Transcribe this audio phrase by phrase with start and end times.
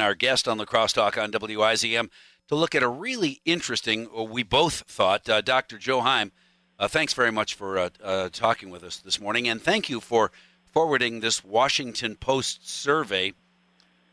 [0.00, 2.08] and our guest on the Crosstalk on WIZM
[2.48, 5.76] to look at a really interesting, we both thought, uh, Dr.
[5.76, 6.32] Joe Heim.
[6.78, 10.00] Uh, thanks very much for uh, uh, talking with us this morning, and thank you
[10.00, 10.32] for
[10.64, 13.34] forwarding this Washington Post survey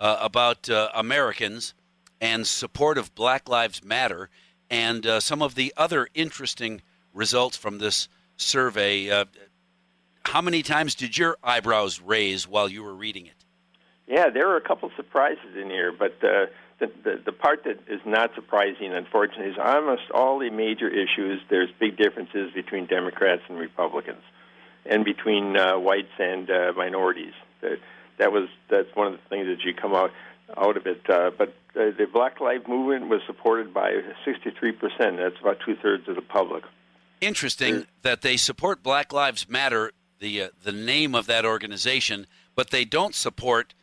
[0.00, 1.72] uh, about uh, Americans
[2.20, 4.28] and support of Black Lives Matter
[4.68, 6.82] and some of the other interesting
[7.14, 9.24] results from this survey.
[10.24, 13.45] how many times did your eyebrows raise while you were reading it?
[14.06, 16.46] Yeah, there were a couple surprises in here, but uh,
[16.78, 21.40] the, the the part that is not surprising, unfortunately, is almost all the major issues.
[21.50, 24.22] There's big differences between Democrats and Republicans,
[24.84, 27.32] and between uh, whites and uh, minorities.
[27.62, 27.78] That
[28.18, 30.12] that was that's one of the things that you come out
[30.56, 31.08] out of it.
[31.10, 35.16] Uh, but uh, the Black Lives Movement was supported by 63 percent.
[35.16, 36.62] That's about two thirds of the public.
[37.20, 42.26] Interesting There's, that they support Black Lives Matter, the uh, the name of that organization,
[42.54, 43.74] but they don't support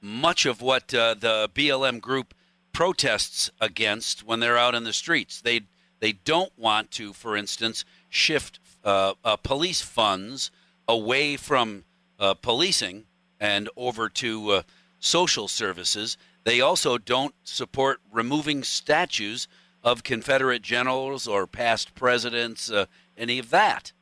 [0.00, 2.34] much of what uh, the BLM group
[2.72, 5.40] protests against when they're out in the streets.
[5.40, 5.62] They
[6.00, 10.50] they don't want to, for instance, shift uh, uh, police funds
[10.86, 11.84] away from
[12.18, 13.06] uh, policing
[13.40, 14.62] and over to uh,
[14.98, 16.16] social services.
[16.44, 19.48] They also don't support removing statues
[19.82, 23.92] of Confederate generals or past presidents, uh, any of that.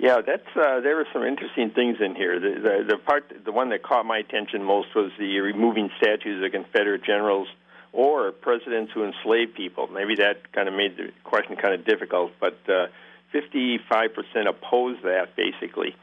[0.00, 2.40] Yeah, that's uh, there were some interesting things in here.
[2.40, 6.42] The, the the part, the one that caught my attention most was the removing statues
[6.42, 7.48] of Confederate generals
[7.92, 9.88] or presidents who enslaved people.
[9.88, 12.86] Maybe that kind of made the question kind of difficult, but uh,
[13.34, 15.94] 55% opposed that basically.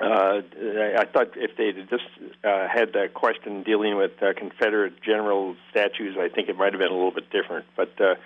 [0.00, 0.42] Uh,
[0.98, 2.02] I thought if they just
[2.42, 6.80] uh, had that question dealing with uh, Confederate general statues, I think it might have
[6.80, 7.66] been a little bit different.
[7.76, 8.16] But uh,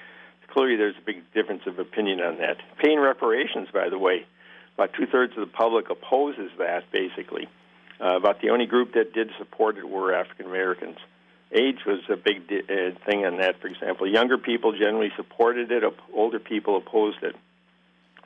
[0.49, 2.57] clearly, there's a big difference of opinion on that.
[2.83, 4.25] Paying reparations, by the way,
[4.77, 7.49] about two thirds of the public opposes that, basically.
[7.99, 10.99] Uh, about the only group that did support it were African Americans.
[11.51, 14.07] Age was a big di- uh, thing on that, for example.
[14.07, 17.35] Younger people generally supported it, op- older people opposed it.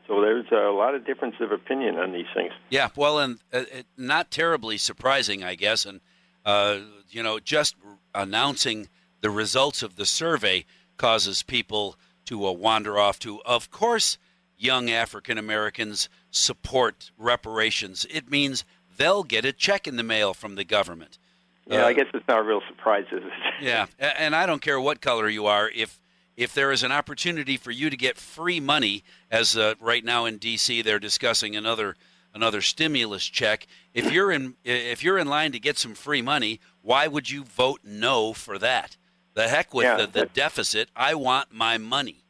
[0.09, 2.53] So there's a lot of difference of opinion on these things.
[2.69, 3.63] Yeah, well, and uh,
[3.97, 5.87] not terribly surprising, I guess.
[5.87, 6.01] And,
[6.45, 7.77] uh, you know, just
[8.13, 8.89] announcing
[9.21, 10.65] the results of the survey
[10.97, 11.95] causes people
[12.25, 14.19] to uh, wander off to, of course,
[14.61, 18.07] young African Americans support reparations.
[18.11, 18.65] It means
[18.97, 21.19] they'll get a check in the mail from the government.
[21.67, 23.33] Yeah, uh, I guess it's not a real surprise, is it?
[23.63, 25.71] yeah, and I don't care what color you are.
[25.75, 26.01] If
[26.37, 30.25] if there is an opportunity for you to get free money, as uh, right now
[30.25, 30.83] in D.C.
[30.83, 31.97] they're discussing another
[32.35, 33.67] another stimulus check.
[33.95, 37.45] If you're in if you're in line to get some free money, why would you
[37.45, 38.97] vote no for that?
[39.35, 40.91] The heck with yeah, the, the deficit.
[40.97, 42.25] I want my money.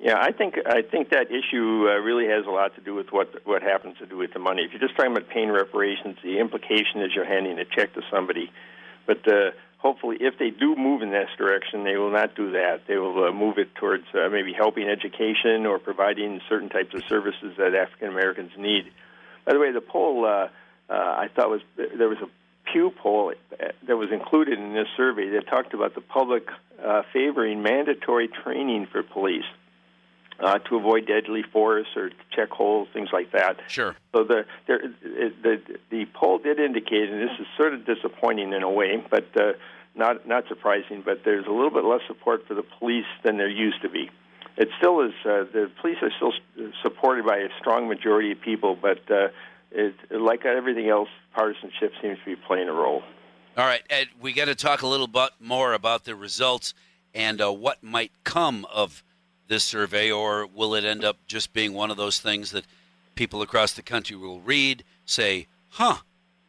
[0.00, 3.12] Yeah, I think I think that issue uh, really has a lot to do with
[3.12, 4.62] what what happens to do with the money.
[4.62, 8.00] If you're just talking about paying reparations, the implication is you're handing a check to
[8.10, 8.50] somebody.
[9.06, 12.86] But uh, hopefully, if they do move in this direction, they will not do that.
[12.88, 17.04] They will uh, move it towards uh, maybe helping education or providing certain types of
[17.06, 18.90] services that African Americans need.
[19.44, 20.48] By the way, the poll uh,
[20.88, 22.28] uh, I thought was there was a
[22.72, 23.34] Pew poll
[23.86, 26.48] that was included in this survey that talked about the public
[26.82, 29.44] uh, favoring mandatory training for police
[30.42, 33.58] uh, to avoid deadly force or chokeholds, things like that.
[33.68, 33.94] Sure.
[34.14, 34.80] So the there,
[35.42, 39.28] the the poll did indicate, and this is sort of disappointing in a way, but
[39.36, 39.52] uh,
[39.94, 41.02] not not surprising.
[41.04, 44.10] But there's a little bit less support for the police than there used to be.
[44.56, 45.12] It still is.
[45.24, 46.32] Uh, the police are still
[46.82, 49.28] supported by a strong majority of people, but uh,
[49.70, 53.02] it, like everything else, partisanship seems to be playing a role.
[53.56, 56.72] All right, Ed, we got to talk a little bit more about the results
[57.14, 59.02] and uh, what might come of
[59.50, 62.64] this survey, or will it end up just being one of those things that
[63.16, 65.96] people across the country will read, say, huh,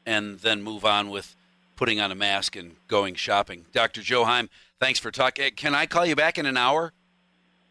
[0.06, 1.36] and then move on with
[1.76, 3.66] putting on a mask and going shopping?
[3.74, 4.02] Dr.
[4.02, 5.52] Joe Heim, thanks for talking.
[5.56, 6.94] Can I call you back in an hour?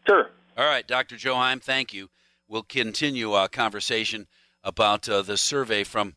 [0.05, 0.29] Sure.
[0.57, 1.15] All right, Dr.
[1.15, 2.09] Joe Heim, thank you.
[2.49, 4.27] We'll continue our conversation
[4.65, 6.15] about uh, the survey from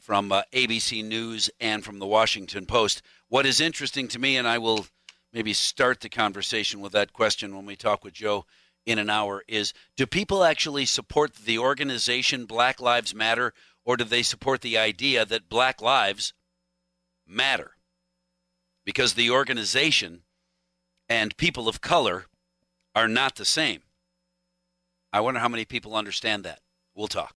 [0.00, 3.02] from uh, ABC News and from the Washington Post.
[3.28, 4.86] What is interesting to me, and I will
[5.32, 8.44] maybe start the conversation with that question when we talk with Joe
[8.86, 13.52] in an hour is do people actually support the organization Black Lives Matter
[13.88, 16.34] or do they support the idea that black lives
[17.26, 17.70] matter?
[18.84, 20.24] Because the organization
[21.08, 22.26] and people of color
[22.94, 23.80] are not the same.
[25.10, 26.60] I wonder how many people understand that.
[26.94, 27.34] We'll talk.